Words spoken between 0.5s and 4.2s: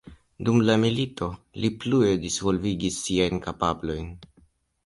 la milito li plue disvolvigis siajn kapablojn.